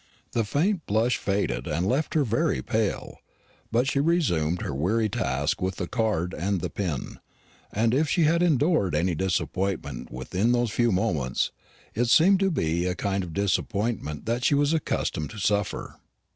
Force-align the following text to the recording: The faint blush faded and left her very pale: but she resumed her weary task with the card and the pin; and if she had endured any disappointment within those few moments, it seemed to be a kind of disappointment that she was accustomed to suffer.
The 0.31 0.43
faint 0.43 0.87
blush 0.87 1.17
faded 1.17 1.67
and 1.67 1.85
left 1.87 2.15
her 2.15 2.23
very 2.23 2.63
pale: 2.63 3.17
but 3.71 3.87
she 3.87 3.99
resumed 3.99 4.63
her 4.63 4.73
weary 4.73 5.07
task 5.09 5.61
with 5.61 5.75
the 5.75 5.85
card 5.87 6.33
and 6.33 6.59
the 6.59 6.71
pin; 6.71 7.19
and 7.71 7.93
if 7.93 8.09
she 8.09 8.23
had 8.23 8.41
endured 8.41 8.95
any 8.95 9.13
disappointment 9.13 10.11
within 10.11 10.53
those 10.53 10.71
few 10.71 10.91
moments, 10.91 11.51
it 11.93 12.05
seemed 12.05 12.39
to 12.39 12.49
be 12.49 12.87
a 12.87 12.95
kind 12.95 13.23
of 13.23 13.31
disappointment 13.31 14.25
that 14.25 14.43
she 14.43 14.55
was 14.55 14.73
accustomed 14.73 15.29
to 15.29 15.37
suffer. 15.37 15.97